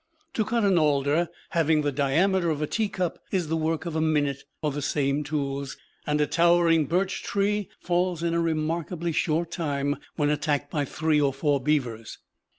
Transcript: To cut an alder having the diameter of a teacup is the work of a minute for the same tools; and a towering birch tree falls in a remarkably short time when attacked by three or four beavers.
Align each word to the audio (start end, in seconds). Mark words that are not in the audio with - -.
To 0.33 0.43
cut 0.43 0.63
an 0.63 0.79
alder 0.79 1.29
having 1.51 1.83
the 1.83 1.91
diameter 1.91 2.49
of 2.49 2.59
a 2.59 2.65
teacup 2.65 3.19
is 3.31 3.49
the 3.49 3.55
work 3.55 3.85
of 3.85 3.95
a 3.95 4.01
minute 4.01 4.45
for 4.59 4.71
the 4.71 4.81
same 4.81 5.23
tools; 5.23 5.77
and 6.07 6.19
a 6.19 6.25
towering 6.25 6.87
birch 6.87 7.21
tree 7.21 7.69
falls 7.79 8.23
in 8.23 8.33
a 8.33 8.41
remarkably 8.41 9.11
short 9.11 9.51
time 9.51 9.97
when 10.15 10.31
attacked 10.31 10.71
by 10.71 10.85
three 10.85 11.21
or 11.21 11.31
four 11.31 11.59
beavers. 11.61 12.17